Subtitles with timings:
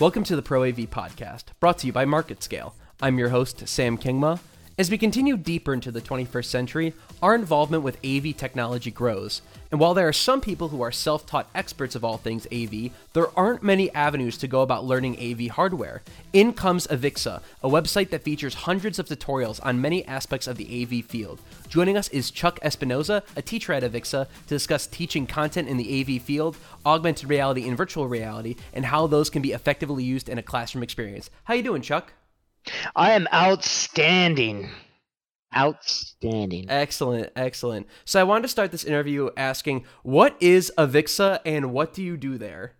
[0.00, 2.72] Welcome to the Pro AV Podcast, brought to you by MarketScale.
[3.02, 4.40] I'm your host, Sam Kingma.
[4.80, 9.42] As we continue deeper into the 21st century, our involvement with AV technology grows.
[9.70, 12.90] And while there are some people who are self taught experts of all things AV,
[13.12, 16.00] there aren't many avenues to go about learning AV hardware.
[16.32, 20.82] In comes Avixa, a website that features hundreds of tutorials on many aspects of the
[20.82, 21.42] AV field.
[21.68, 26.00] Joining us is Chuck Espinoza, a teacher at Avixa, to discuss teaching content in the
[26.00, 26.56] AV field,
[26.86, 30.82] augmented reality and virtual reality, and how those can be effectively used in a classroom
[30.82, 31.28] experience.
[31.44, 32.14] How you doing, Chuck?
[32.94, 34.70] I am outstanding.
[35.56, 36.66] Outstanding.
[36.68, 37.86] Excellent, excellent.
[38.04, 42.16] So I wanted to start this interview asking, what is Avixa and what do you
[42.16, 42.76] do there?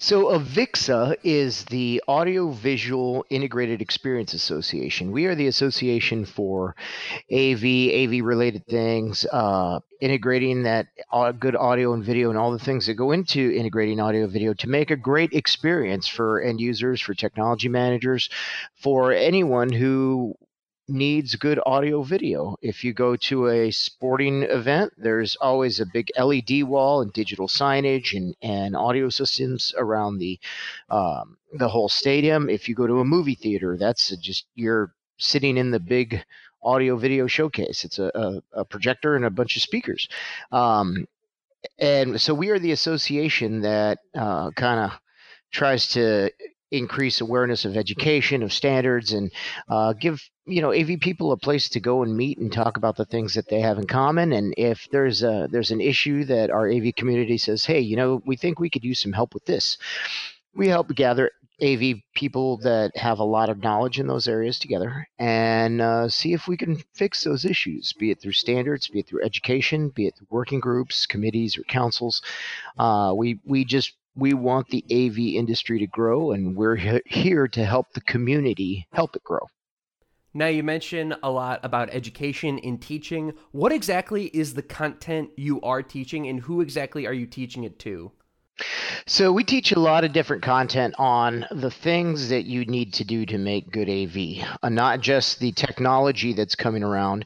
[0.00, 5.10] So Avixa is the Audio Visual Integrated Experience Association.
[5.10, 6.76] We are the association for
[7.32, 12.60] AV, AV related things, uh, integrating that uh, good audio and video and all the
[12.60, 17.00] things that go into integrating audio video to make a great experience for end users,
[17.00, 18.30] for technology managers,
[18.76, 20.36] for anyone who
[20.88, 22.56] needs good audio video.
[22.62, 27.48] If you go to a sporting event, there's always a big LED wall and digital
[27.48, 30.38] signage and, and audio systems around the
[30.88, 32.48] um, the whole stadium.
[32.48, 36.24] If you go to a movie theater, that's just you're sitting in the big
[36.62, 37.84] audio video showcase.
[37.84, 40.08] It's a, a, a projector and a bunch of speakers.
[40.52, 41.06] Um,
[41.78, 44.98] and so we are the association that uh, kind of
[45.50, 46.30] tries to
[46.70, 49.32] increase awareness of education, of standards, and
[49.68, 52.96] uh, give you know AV people a place to go and meet and talk about
[52.96, 54.32] the things that they have in common.
[54.32, 58.22] And if there's a there's an issue that our AV community says, hey, you know,
[58.26, 59.78] we think we could use some help with this,
[60.54, 61.30] we help gather
[61.62, 66.32] AV people that have a lot of knowledge in those areas together and uh, see
[66.32, 70.06] if we can fix those issues, be it through standards, be it through education, be
[70.06, 72.22] it through working groups, committees, or councils.
[72.78, 77.64] Uh, we we just we want the AV industry to grow, and we're here to
[77.64, 79.46] help the community help it grow.
[80.34, 83.32] Now, you mentioned a lot about education in teaching.
[83.52, 87.78] What exactly is the content you are teaching, and who exactly are you teaching it
[87.80, 88.12] to?
[89.06, 93.04] So, we teach a lot of different content on the things that you need to
[93.04, 97.24] do to make good AV, uh, not just the technology that's coming around,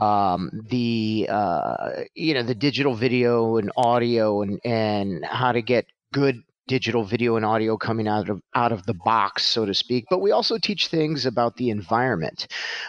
[0.00, 5.86] um, the uh, you know the digital video and audio, and and how to get
[6.12, 10.04] good digital video and audio coming out of out of the box, so to speak.
[10.08, 12.46] But we also teach things about the environment.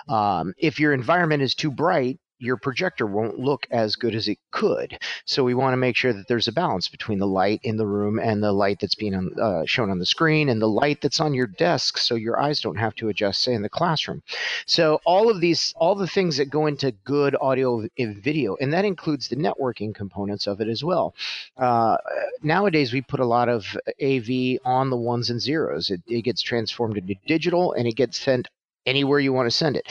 [0.07, 4.39] Um, if your environment is too bright, your projector won't look as good as it
[4.51, 4.97] could.
[5.25, 7.85] So we want to make sure that there's a balance between the light in the
[7.85, 11.01] room and the light that's being on, uh, shown on the screen and the light
[11.01, 14.23] that's on your desk so your eyes don't have to adjust, say, in the classroom.
[14.65, 18.73] So all of these, all the things that go into good audio and video, and
[18.73, 21.13] that includes the networking components of it as well.
[21.57, 21.97] Uh,
[22.41, 23.65] nowadays, we put a lot of
[24.01, 25.89] AV on the ones and zeros.
[25.89, 28.47] It, it gets transformed into digital and it gets sent
[28.85, 29.87] anywhere you want to send it.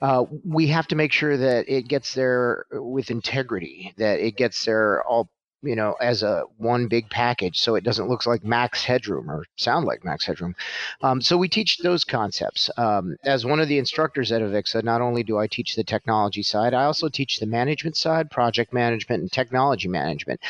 [0.00, 4.64] Uh, we have to make sure that it gets there with integrity, that it gets
[4.64, 5.30] there all
[5.62, 9.44] you know as a one big package so it doesn't look like max headroom or
[9.56, 10.54] sound like max headroom.
[11.02, 12.68] Um, so we teach those concepts.
[12.76, 16.42] Um, as one of the instructors at avixa not only do i teach the technology
[16.42, 20.40] side i also teach the management side project management and technology management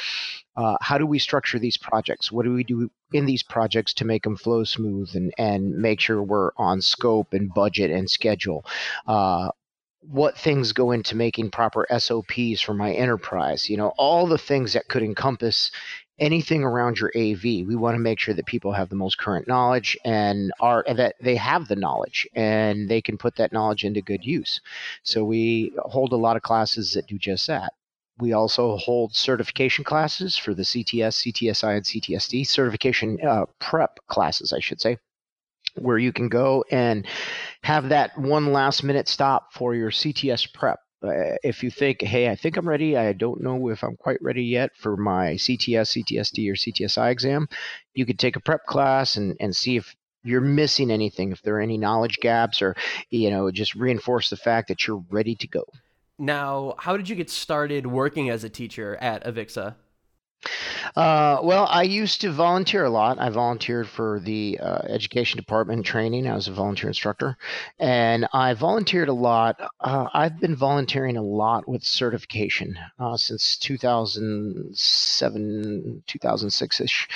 [0.56, 2.30] uh, how do we structure these projects?
[2.30, 6.00] What do we do in these projects to make them flow smooth and, and make
[6.00, 8.64] sure we're on scope and budget and schedule?
[9.06, 9.50] Uh,
[10.00, 13.70] what things go into making proper SOPs for my enterprise?
[13.70, 15.70] You know, all the things that could encompass
[16.18, 17.42] anything around your AV.
[17.42, 20.98] We want to make sure that people have the most current knowledge and are and
[20.98, 24.60] that they have the knowledge and they can put that knowledge into good use.
[25.02, 27.72] So we hold a lot of classes that do just that.
[28.22, 34.52] We also hold certification classes for the CTS, CTSI, and CTSD certification uh, prep classes,
[34.52, 34.98] I should say,
[35.74, 37.04] where you can go and
[37.64, 40.78] have that one last minute stop for your CTS prep.
[41.02, 44.22] Uh, if you think, hey, I think I'm ready, I don't know if I'm quite
[44.22, 47.48] ready yet for my CTS, CTSD, or CTSI exam,
[47.92, 51.56] you could take a prep class and, and see if you're missing anything, if there
[51.56, 52.76] are any knowledge gaps, or
[53.10, 55.64] you know, just reinforce the fact that you're ready to go.
[56.22, 59.74] Now, how did you get started working as a teacher at Avixa?
[60.94, 63.18] Uh, well, I used to volunteer a lot.
[63.18, 66.28] I volunteered for the uh, education department training.
[66.28, 67.36] I was a volunteer instructor,
[67.80, 69.60] and I volunteered a lot.
[69.80, 77.08] Uh, I've been volunteering a lot with certification uh, since 2007, 2006 ish.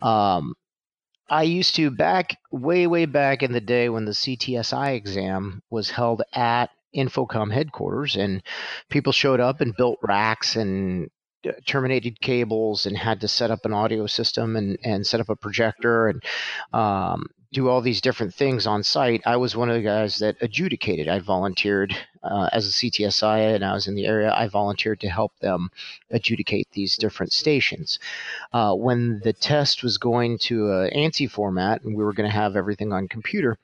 [0.00, 0.54] Um,
[1.28, 5.90] I used to back way, way back in the day when the CTSI exam was
[5.90, 8.42] held at InfoComm headquarters, and
[8.88, 11.10] people showed up and built racks and
[11.46, 15.28] uh, terminated cables and had to set up an audio system and, and set up
[15.28, 16.22] a projector and
[16.72, 20.36] um, do all these different things on site, I was one of the guys that
[20.40, 21.06] adjudicated.
[21.08, 24.32] I volunteered uh, as a CTSI and I was in the area.
[24.34, 25.70] I volunteered to help them
[26.10, 27.98] adjudicate these different stations.
[28.52, 32.34] Uh, when the test was going to a ANSI format and we were going to
[32.34, 33.58] have everything on computer,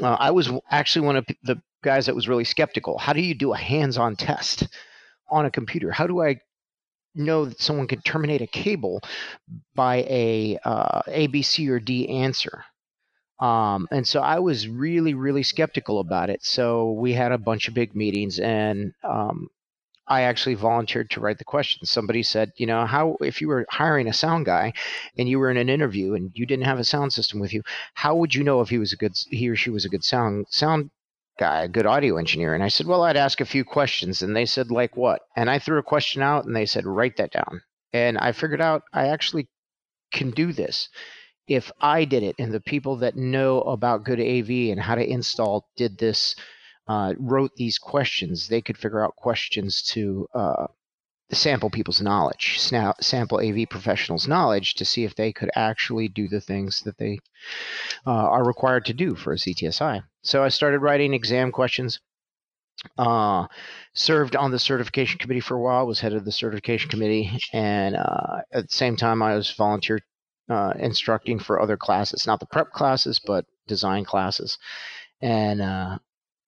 [0.00, 2.98] uh, I was actually one of the guys that was really skeptical.
[2.98, 4.68] How do you do a hands-on test
[5.30, 5.90] on a computer?
[5.90, 6.40] How do I
[7.14, 9.00] know that someone can terminate a cable
[9.74, 12.64] by a uh, A, B, C, or D answer?
[13.40, 16.44] Um, and so I was really, really skeptical about it.
[16.44, 19.48] So we had a bunch of big meetings, and um,
[20.06, 21.90] I actually volunteered to write the questions.
[21.90, 24.72] Somebody said, you know, how if you were hiring a sound guy
[25.18, 27.62] and you were in an interview and you didn't have a sound system with you,
[27.94, 30.04] how would you know if he was a good he or she was a good
[30.04, 30.90] sound sound
[31.38, 32.54] guy, a good audio engineer?
[32.54, 34.22] And I said, well, I'd ask a few questions.
[34.22, 35.22] And they said, like what?
[35.36, 37.62] And I threw a question out, and they said, write that down.
[37.92, 39.48] And I figured out I actually
[40.12, 40.88] can do this
[41.48, 45.04] if I did it and the people that know about good AV and how to
[45.04, 46.34] install did this,
[46.86, 50.66] uh, wrote these questions, they could figure out questions to uh,
[51.32, 56.40] sample people's knowledge, sample AV professionals' knowledge to see if they could actually do the
[56.40, 57.18] things that they
[58.06, 60.02] uh, are required to do for a CTSI.
[60.22, 62.00] So I started writing exam questions.
[62.98, 63.46] Uh,
[63.94, 67.94] served on the certification committee for a while, was head of the certification committee, and
[67.94, 70.00] uh, at the same time, I was volunteer
[70.48, 74.58] uh, instructing for other classes, not the prep classes, but design classes.
[75.20, 75.98] And uh,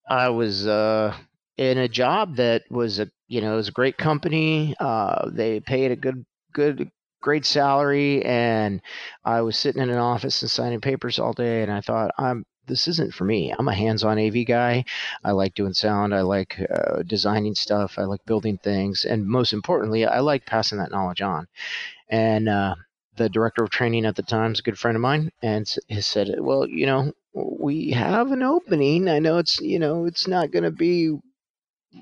[0.08, 1.16] I was uh,
[1.56, 4.74] in a job that was a you know it was a great company.
[4.80, 6.90] Uh, they paid a good good
[7.20, 8.82] great salary, and
[9.24, 11.62] I was sitting in an office and signing papers all day.
[11.62, 13.52] And I thought I'm this isn't for me.
[13.56, 14.84] I'm a hands-on AV guy.
[15.22, 16.14] I like doing sound.
[16.14, 17.98] I like uh, designing stuff.
[17.98, 21.46] I like building things, and most importantly, I like passing that knowledge on.
[22.08, 22.74] And uh,
[23.16, 26.00] the director of training at the time is a good friend of mine, and he
[26.00, 29.08] said, "Well, you know, we have an opening.
[29.08, 31.16] I know it's you know it's not going to be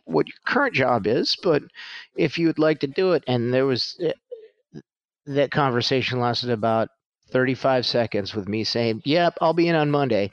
[0.04, 1.62] what your current job is, but
[2.16, 4.12] if you would like to do it." And there was eh,
[5.26, 6.88] that conversation lasted about
[7.32, 10.30] 35 seconds with me saying, "Yep, I'll be in on Monday."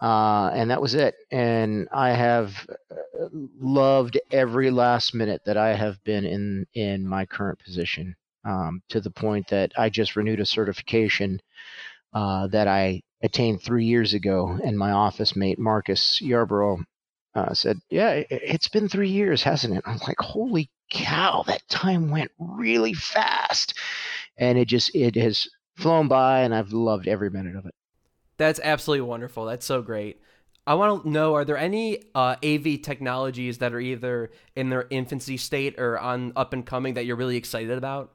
[0.00, 1.14] Uh, and that was it.
[1.30, 3.28] And I have uh,
[3.58, 8.14] loved every last minute that I have been in in my current position
[8.44, 11.40] um, to the point that I just renewed a certification
[12.12, 14.58] uh, that I attained three years ago.
[14.62, 16.84] And my office mate, Marcus Yarborough,
[17.34, 19.84] uh, said, Yeah, it's been three years, hasn't it?
[19.86, 23.74] I'm like, Holy cow, that time went really fast.
[24.38, 27.74] And it just, it has flown by, and I've loved every minute of it.
[28.38, 29.44] That's absolutely wonderful.
[29.44, 30.20] That's so great.
[30.66, 34.86] I want to know: Are there any uh, AV technologies that are either in their
[34.90, 38.12] infancy state or on up and coming that you're really excited about?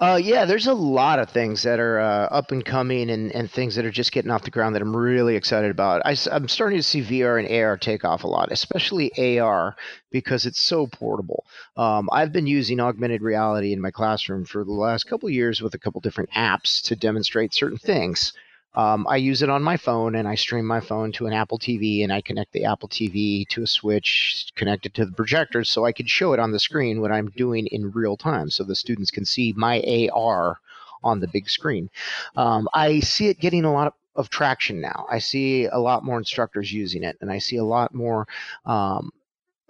[0.00, 3.50] Uh, yeah, there's a lot of things that are uh, up and coming and, and
[3.50, 6.02] things that are just getting off the ground that I'm really excited about.
[6.04, 9.76] I, am starting to see VR and AR take off a lot, especially AR
[10.10, 11.44] because it's so portable.
[11.76, 15.74] Um, I've been using augmented reality in my classroom for the last couple years with
[15.74, 18.32] a couple different apps to demonstrate certain things.
[18.74, 21.58] Um, I use it on my phone and I stream my phone to an Apple
[21.58, 25.84] TV and I connect the Apple TV to a switch connected to the projector so
[25.84, 28.76] I can show it on the screen what I'm doing in real time so the
[28.76, 30.60] students can see my AR
[31.02, 31.90] on the big screen.
[32.36, 35.06] Um, I see it getting a lot of, of, traction now.
[35.10, 38.28] I see a lot more instructors using it and I see a lot more
[38.66, 39.10] um,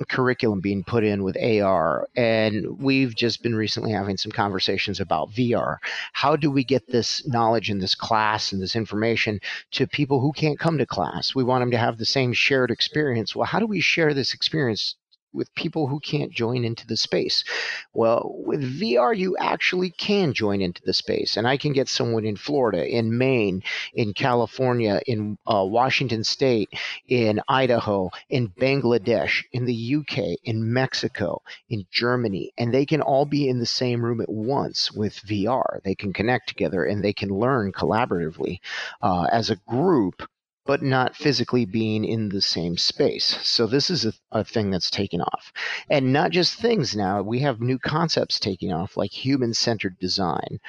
[0.07, 2.09] curriculum being put in with AR.
[2.17, 5.77] And we've just been recently having some conversations about VR.
[6.13, 9.41] How do we get this knowledge and this class and this information
[9.73, 11.35] to people who can't come to class?
[11.35, 13.35] We want them to have the same shared experience.
[13.35, 14.97] Well, how do we share this experience
[15.33, 17.45] with people who can't join into the space.
[17.93, 22.25] Well, with VR, you actually can join into the space, and I can get someone
[22.25, 23.63] in Florida, in Maine,
[23.95, 26.71] in California, in uh, Washington State,
[27.09, 33.25] in Idaho, in Bangladesh, in the UK, in Mexico, in Germany, and they can all
[33.25, 35.83] be in the same room at once with VR.
[35.83, 38.59] They can connect together and they can learn collaboratively
[39.03, 40.23] uh, as a group
[40.71, 43.37] but not physically being in the same space.
[43.43, 45.53] So this is a, a thing that's taken off.
[45.89, 50.61] And not just things now, we have new concepts taking off like human-centered design.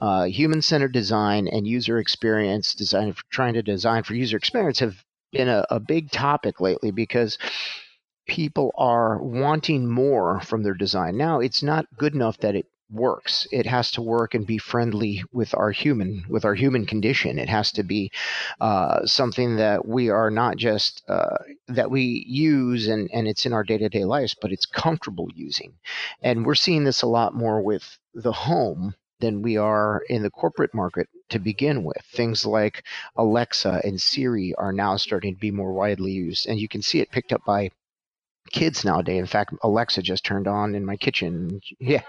[0.00, 5.50] Uh, human-centered design and user experience design, trying to design for user experience have been
[5.50, 7.36] a, a big topic lately because
[8.26, 11.18] people are wanting more from their design.
[11.18, 13.46] Now, it's not good enough that it works.
[13.52, 17.38] It has to work and be friendly with our human with our human condition.
[17.38, 18.10] It has to be
[18.60, 23.52] uh, something that we are not just uh, that we use and and it's in
[23.52, 25.74] our day to day lives, but it's comfortable using.
[26.22, 30.30] And we're seeing this a lot more with the home than we are in the
[30.30, 32.02] corporate market to begin with.
[32.12, 32.84] Things like
[33.16, 37.00] Alexa and Siri are now starting to be more widely used, and you can see
[37.00, 37.70] it picked up by
[38.50, 39.18] kids nowadays.
[39.20, 41.60] In fact, Alexa just turned on in my kitchen.
[41.80, 42.02] Yeah.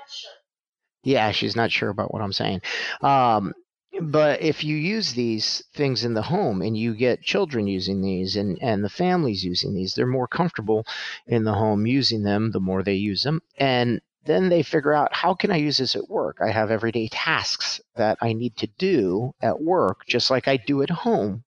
[1.03, 2.62] Yeah, she's not sure about what I'm saying.
[3.01, 3.53] Um,
[4.01, 8.36] but if you use these things in the home and you get children using these
[8.36, 10.86] and, and the families using these, they're more comfortable
[11.27, 13.41] in the home using them the more they use them.
[13.58, 16.38] And then they figure out how can I use this at work?
[16.41, 20.81] I have everyday tasks that I need to do at work, just like I do
[20.84, 21.43] at home.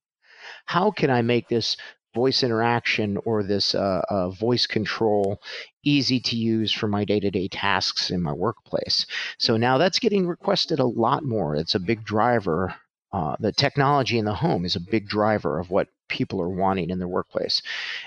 [0.66, 1.76] How can I make this
[2.14, 5.40] voice interaction or this uh, uh, voice control
[5.84, 9.06] easy to use for my day-to-day tasks in my workplace.
[9.38, 11.56] So now that's getting requested a lot more.
[11.56, 12.74] It's a big driver
[13.14, 16.90] uh, the technology in the home is a big driver of what people are wanting
[16.90, 17.62] in their workplace.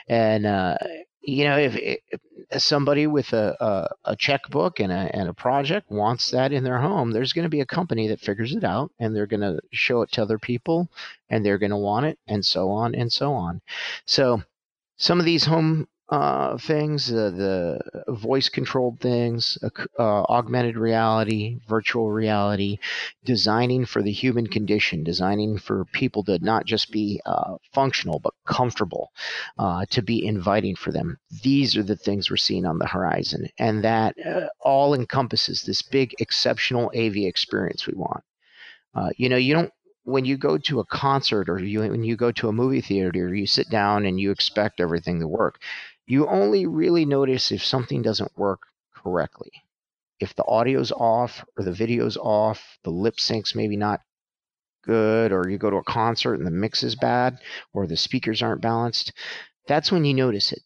[0.10, 0.78] And uh,
[1.28, 5.92] you know, if, if somebody with a, a, a, checkbook and a, and a project
[5.92, 8.92] wants that in their home, there's going to be a company that figures it out
[8.98, 10.90] and they're going to show it to other people
[11.30, 13.60] and they're going to want it and so on and so on.
[14.06, 14.42] So
[14.96, 21.60] some of these home uh, things, uh, the voice controlled things, uh, uh, augmented reality,
[21.68, 22.78] virtual reality,
[23.26, 28.34] designing for the human condition, designing for people to not just be uh, functional but
[28.46, 29.12] comfortable,
[29.58, 31.18] uh, to be inviting for them.
[31.44, 34.16] These are the things we're seeing on the horizon, and that
[34.62, 38.24] all encompasses this big, exceptional AV experience we want.
[39.18, 39.72] you know, you don't
[40.04, 43.36] when you go to a concert or you when you go to a movie theater,
[43.36, 45.60] you sit down and you expect everything to work.
[46.08, 48.62] You only really notice if something doesn't work
[48.96, 49.52] correctly.
[50.20, 54.00] If the audio's off or the video's off, the lip sync's maybe not
[54.84, 57.38] good, or you go to a concert and the mix is bad,
[57.74, 59.12] or the speakers aren't balanced,
[59.68, 60.62] that's when you notice it.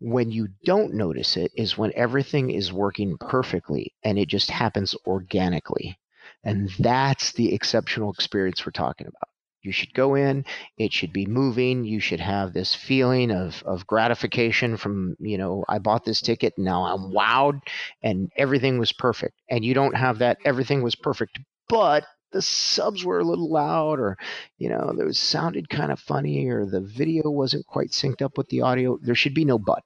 [0.00, 4.96] When you don't notice it is when everything is working perfectly and it just happens
[5.06, 5.96] organically.
[6.42, 9.31] And that's the exceptional experience we're talking about.
[9.62, 10.44] You should go in,
[10.76, 11.84] it should be moving.
[11.84, 16.54] You should have this feeling of, of gratification from, you know, I bought this ticket,
[16.58, 17.60] now I'm wowed,
[18.02, 19.34] and everything was perfect.
[19.48, 21.38] And you don't have that, everything was perfect,
[21.68, 24.16] but the subs were a little loud or
[24.56, 28.48] you know those sounded kind of funny or the video wasn't quite synced up with
[28.48, 29.82] the audio there should be no but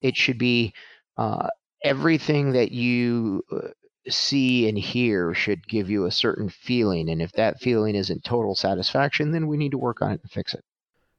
[0.00, 0.72] it should be
[1.16, 1.48] uh,
[1.82, 3.68] everything that you uh,
[4.08, 7.08] see and hear should give you a certain feeling.
[7.10, 10.30] And if that feeling isn't total satisfaction, then we need to work on it and
[10.30, 10.64] fix it.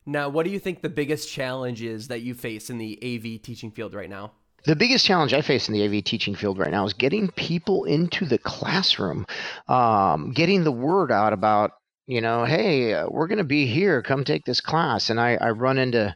[0.05, 3.41] Now, what do you think the biggest challenge is that you face in the AV
[3.41, 4.31] teaching field right now?
[4.63, 7.83] The biggest challenge I face in the AV teaching field right now is getting people
[7.83, 9.25] into the classroom,
[9.67, 11.71] um, getting the word out about,
[12.05, 14.01] you know, hey, uh, we're going to be here.
[14.01, 15.09] Come take this class.
[15.09, 16.15] And I, I run into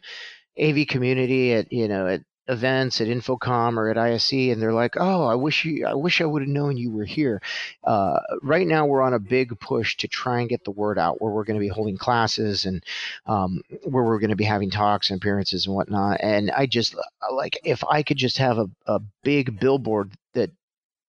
[0.59, 4.95] AV community at, you know, at events at InfoComm or at ISE, and they're like,
[4.97, 7.41] "Oh, I wish you, I wish I would have known you were here."
[7.83, 11.21] Uh, right now, we're on a big push to try and get the word out,
[11.21, 12.83] where we're going to be holding classes and
[13.25, 16.19] um, where we're going to be having talks and appearances and whatnot.
[16.21, 20.51] And I just uh, like if I could just have a, a big billboard that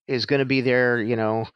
[0.09, 1.47] is going to be there, you know,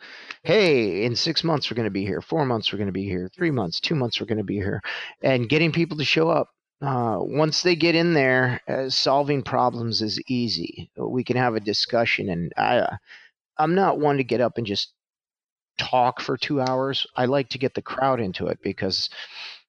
[0.42, 3.04] hey, in six months we're going to be here, four months we're going to be
[3.04, 4.82] here, three months, two months we're going to be here,
[5.22, 6.48] and getting people to show up
[6.82, 10.90] uh, once they get in there, uh, solving problems is easy.
[10.96, 12.96] We can have a discussion, and I, uh,
[13.58, 14.92] I'm not one to get up and just
[15.78, 17.06] talk for two hours.
[17.16, 19.08] I like to get the crowd into it because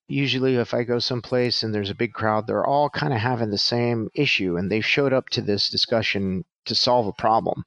[0.07, 3.51] usually if I go someplace and there's a big crowd, they're all kind of having
[3.51, 7.63] the same issue, and they showed up to this discussion to solve a problem.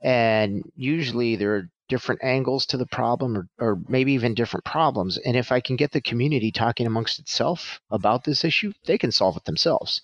[0.00, 5.18] And usually they're different angles to the problem or, or maybe even different problems.
[5.18, 9.12] And if I can get the community talking amongst itself about this issue, they can
[9.12, 10.00] solve it themselves.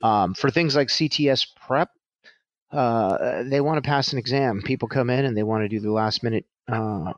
[0.00, 1.90] Um, for things like CTS prep,
[2.70, 4.62] uh, they want to pass an exam.
[4.62, 7.12] People come in and they want to do the last minute uh,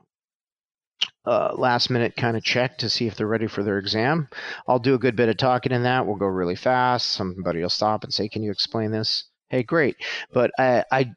[1.27, 4.27] uh, last minute kind of check to see if they're ready for their exam.
[4.67, 6.07] I'll do a good bit of talking in that.
[6.07, 7.09] We'll go really fast.
[7.09, 9.95] Somebody will stop and say, "Can you explain this?" Hey, great.
[10.33, 11.11] But I, I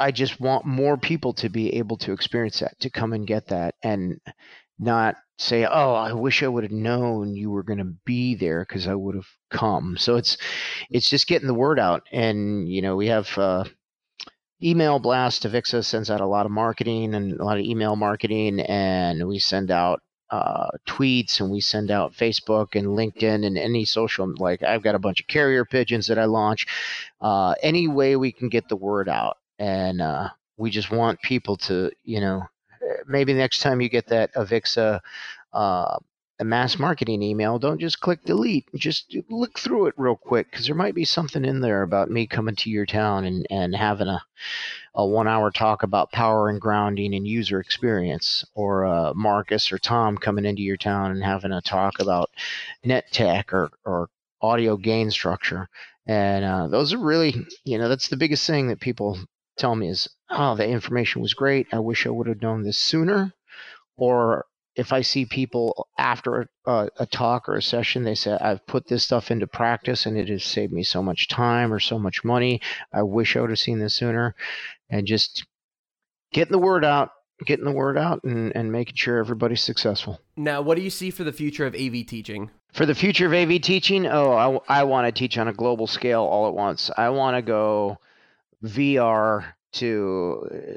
[0.00, 3.48] I just want more people to be able to experience that, to come and get
[3.48, 4.20] that, and
[4.78, 8.64] not say, "Oh, I wish I would have known you were going to be there
[8.66, 10.38] because I would have come." So it's
[10.90, 13.64] it's just getting the word out, and you know we have uh,
[14.62, 15.44] email blast.
[15.44, 19.38] Avixa sends out a lot of marketing and a lot of email marketing, and we
[19.38, 24.32] send out uh, tweets and we send out Facebook and LinkedIn and any social.
[24.38, 26.66] Like I've got a bunch of carrier pigeons that I launch.
[27.20, 31.56] Uh, any way we can get the word out and uh, we just want people
[31.58, 32.42] to, you know,
[33.06, 35.00] maybe next time you get that Avixa
[35.52, 35.98] uh,
[36.42, 38.66] mass marketing email, don't just click delete.
[38.74, 42.26] Just look through it real quick because there might be something in there about me
[42.26, 44.22] coming to your town and, and having a,
[44.94, 49.78] a one hour talk about power and grounding and user experience, or uh, Marcus or
[49.78, 52.30] Tom coming into your town and having a talk about
[52.82, 54.08] net tech or, or
[54.40, 55.68] audio gain structure.
[56.06, 59.18] And uh, those are really, you know, that's the biggest thing that people
[59.60, 61.68] tell me is, oh, the information was great.
[61.72, 63.32] I wish I would have known this sooner.
[63.96, 68.66] Or if I see people after a, a, talk or a session, they say, I've
[68.66, 71.98] put this stuff into practice and it has saved me so much time or so
[71.98, 72.60] much money.
[72.92, 74.34] I wish I would have seen this sooner.
[74.88, 75.44] And just
[76.32, 77.10] getting the word out,
[77.44, 80.20] getting the word out and, and making sure everybody's successful.
[80.36, 82.50] Now, what do you see for the future of AV teaching?
[82.72, 85.86] For the future of AV teaching, oh, I, I want to teach on a global
[85.86, 86.90] scale all at once.
[86.96, 87.98] I want to go
[88.64, 90.76] VR to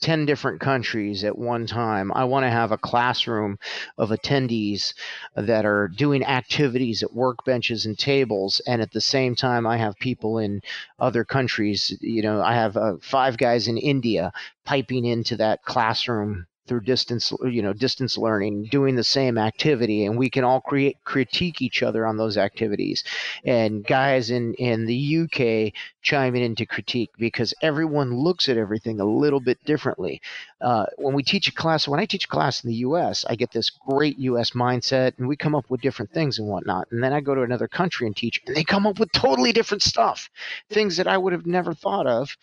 [0.00, 2.10] 10 different countries at one time.
[2.14, 3.58] I want to have a classroom
[3.98, 4.94] of attendees
[5.36, 8.60] that are doing activities at workbenches and tables.
[8.66, 10.62] And at the same time, I have people in
[10.98, 11.96] other countries.
[12.00, 14.32] You know, I have uh, five guys in India
[14.64, 20.16] piping into that classroom through distance you know distance learning doing the same activity and
[20.16, 23.02] we can all create critique each other on those activities.
[23.44, 29.04] And guys in in the UK chiming into critique because everyone looks at everything a
[29.04, 30.22] little bit differently.
[30.60, 33.34] Uh, when we teach a class when I teach a class in the US I
[33.34, 36.86] get this great US mindset and we come up with different things and whatnot.
[36.92, 39.50] And then I go to another country and teach and they come up with totally
[39.50, 40.30] different stuff
[40.70, 42.36] things that I would have never thought of.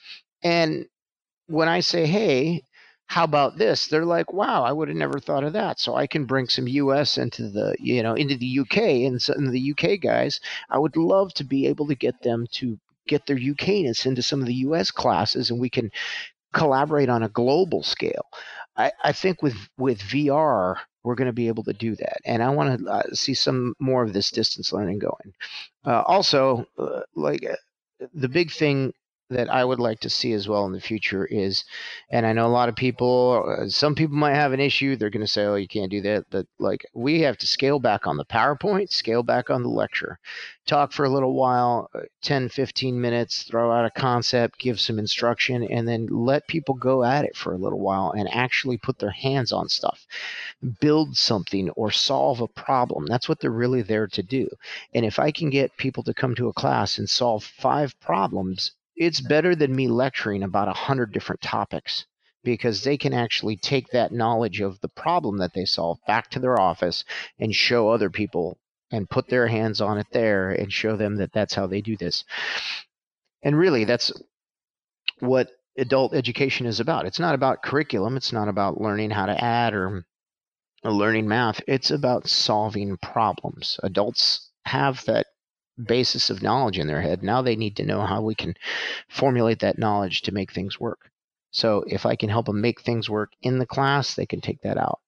[0.44, 0.88] And
[1.48, 2.64] when I say, hey,
[3.08, 3.88] how about this?
[3.88, 5.80] They're like, wow, I would have never thought of that.
[5.80, 9.46] So I can bring some US into the, you know, into the UK and some
[9.46, 10.40] of the UK guys.
[10.70, 14.42] I would love to be able to get them to get their UKness into some
[14.42, 15.90] of the US classes and we can
[16.54, 18.26] collaborate on a global scale.
[18.76, 22.18] I, I think with with VR, we're going to be able to do that.
[22.26, 25.34] And I want to uh, see some more of this distance learning going.
[25.86, 27.56] Uh, also, uh, like uh,
[28.14, 28.94] the big thing
[29.30, 31.66] that I would like to see as well in the future is,
[32.10, 34.96] and I know a lot of people, uh, some people might have an issue.
[34.96, 36.26] They're going to say, oh, you can't do that.
[36.30, 40.18] But like, we have to scale back on the PowerPoint, scale back on the lecture,
[40.66, 44.98] talk for a little while, uh, 10, 15 minutes, throw out a concept, give some
[44.98, 48.98] instruction, and then let people go at it for a little while and actually put
[49.00, 50.06] their hands on stuff,
[50.80, 53.06] build something or solve a problem.
[53.06, 54.48] That's what they're really there to do.
[54.94, 58.72] And if I can get people to come to a class and solve five problems
[58.98, 62.06] it's better than me lecturing about a hundred different topics
[62.44, 66.40] because they can actually take that knowledge of the problem that they solve back to
[66.40, 67.04] their office
[67.40, 68.58] and show other people
[68.92, 71.98] and put their hands on it there and show them that that's how they do
[71.98, 72.24] this.
[73.44, 74.12] And really, that's
[75.20, 77.06] what adult education is about.
[77.06, 80.06] It's not about curriculum, it's not about learning how to add or
[80.84, 81.62] learning math.
[81.68, 83.80] It's about solving problems.
[83.84, 85.28] Adults have that
[85.84, 87.24] basis of knowledge in their head.
[87.24, 88.56] Now they need to know how we can
[89.08, 91.10] formulate that knowledge to make things work.
[91.52, 94.62] So if I can help them make things work in the class, they can take
[94.62, 95.00] that out.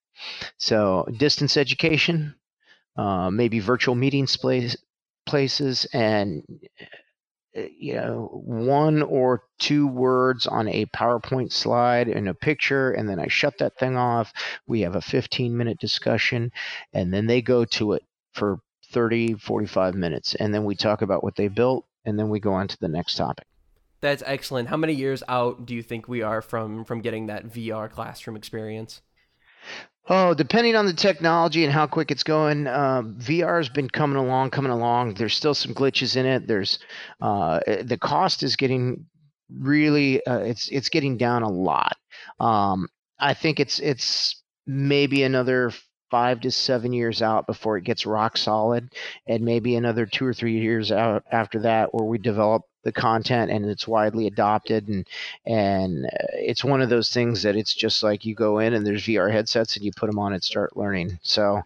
[0.58, 2.36] So distance education,
[2.96, 4.76] uh, maybe virtual meetings place,
[5.26, 6.44] places, and
[7.56, 13.08] uh, you know one or two words on a PowerPoint slide and a picture, and
[13.08, 14.34] then I shut that thing off.
[14.68, 16.52] We have a 15 minute discussion,
[16.94, 18.04] and then they go to it
[18.34, 18.60] for
[18.92, 20.36] 30, 45 minutes.
[20.36, 22.88] And then we talk about what they built, and then we go on to the
[22.88, 23.46] next topic.
[24.02, 24.70] That's excellent.
[24.70, 28.38] How many years out do you think we are from from getting that VR classroom
[28.38, 29.02] experience?
[30.08, 34.18] Oh, depending on the technology and how quick it's going, um, VR has been coming
[34.18, 35.14] along, coming along.
[35.14, 36.48] There's still some glitches in it.
[36.48, 36.80] There's
[37.22, 39.06] uh, the cost is getting
[39.54, 41.98] really uh, it's it's getting down a lot.
[42.40, 42.88] Um,
[43.20, 45.72] I think it's it's maybe another
[46.10, 48.90] five to seven years out before it gets rock solid,
[49.28, 53.52] and maybe another two or three years out after that where we develop the content
[53.52, 55.08] and it's widely adopted and
[55.46, 58.86] and uh, it's one of those things that it's just like you go in and
[58.86, 61.20] there's VR headsets and you put them on and start learning.
[61.22, 61.62] So,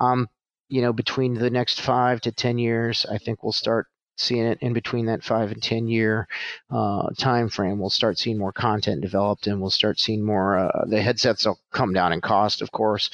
[0.00, 0.28] um,
[0.68, 4.58] you know, between the next five to ten years, I think we'll start seeing it
[4.62, 6.26] in between that five and ten year
[6.70, 7.78] uh, time frame.
[7.78, 10.58] We'll start seeing more content developed, and we'll start seeing more.
[10.58, 13.10] Uh, the headsets will come down in cost, of course,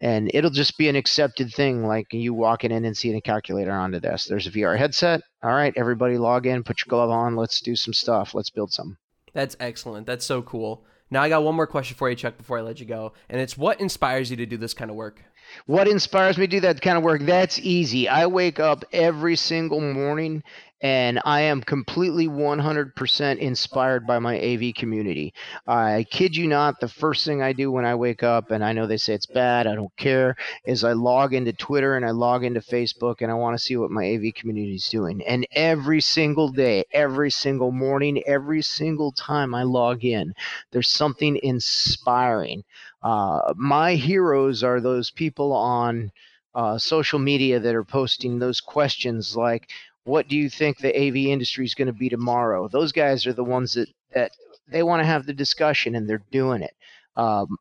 [0.00, 3.72] and it'll just be an accepted thing like you walking in and seeing a calculator
[3.72, 5.22] on the desk there's a vr headset.
[5.42, 7.36] All right everybody log in put your glove on.
[7.36, 8.34] Let's do some stuff.
[8.34, 8.98] Let's build some.
[9.32, 10.06] That's excellent.
[10.06, 10.84] That's so cool.
[11.10, 13.40] Now i got one more question for you chuck before i let you go and
[13.40, 15.22] it's what inspires you to do this kind of work?
[15.66, 17.22] What inspires me to do that kind of work?
[17.22, 18.08] That's easy.
[18.08, 20.44] I wake up every single morning
[20.82, 25.34] and I am completely 100% inspired by my AV community.
[25.66, 28.72] I kid you not, the first thing I do when I wake up, and I
[28.72, 32.10] know they say it's bad, I don't care, is I log into Twitter and I
[32.10, 35.22] log into Facebook and I want to see what my AV community is doing.
[35.26, 40.34] And every single day, every single morning, every single time I log in,
[40.70, 42.64] there's something inspiring.
[43.02, 46.10] Uh, my heroes are those people on
[46.54, 49.70] uh, social media that are posting those questions like,
[50.10, 52.68] what do you think the AV industry is going to be tomorrow?
[52.68, 54.32] Those guys are the ones that, that
[54.68, 56.74] they want to have the discussion and they're doing it.
[57.16, 57.56] Um,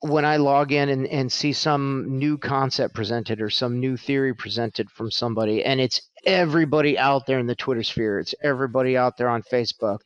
[0.00, 4.34] when I log in and, and see some new concept presented or some new theory
[4.34, 9.16] presented from somebody, and it's everybody out there in the Twitter sphere, it's everybody out
[9.16, 10.00] there on Facebook,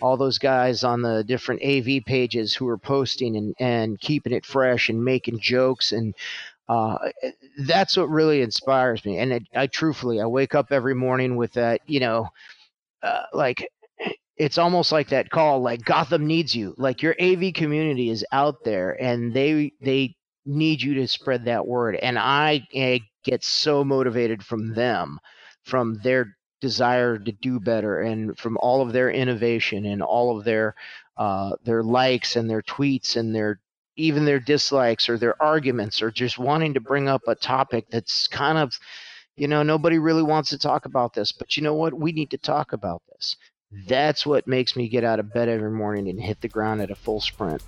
[0.00, 4.44] all those guys on the different AV pages who are posting and, and keeping it
[4.44, 6.14] fresh and making jokes and
[6.68, 6.96] uh,
[7.66, 9.18] that's what really inspires me.
[9.18, 12.28] And it, I truthfully, I wake up every morning with that, you know,
[13.02, 13.68] uh, like
[14.36, 16.74] it's almost like that call, like Gotham needs you.
[16.76, 21.66] Like your AV community is out there, and they they need you to spread that
[21.66, 21.96] word.
[21.96, 25.18] And I, I get so motivated from them,
[25.64, 30.44] from their desire to do better, and from all of their innovation and all of
[30.44, 30.74] their
[31.16, 33.60] uh, their likes and their tweets and their
[33.96, 38.26] even their dislikes or their arguments or just wanting to bring up a topic that's
[38.26, 38.78] kind of
[39.36, 41.94] you know nobody really wants to talk about this but you know what?
[41.94, 43.36] We need to talk about this.
[43.88, 46.90] That's what makes me get out of bed every morning and hit the ground at
[46.90, 47.62] a full sprint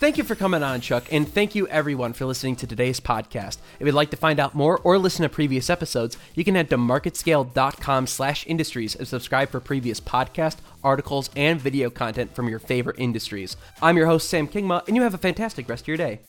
[0.00, 3.58] Thank you for coming on, Chuck, and thank you everyone for listening to today's podcast.
[3.78, 6.68] If you'd like to find out more or listen to previous episodes, you can head
[6.70, 12.58] to marketscale.com slash industries and subscribe for previous podcast, articles, and video content from your
[12.58, 13.56] favorite industries.
[13.80, 16.20] I'm your host Sam Kingma, and you have a fantastic rest of your day.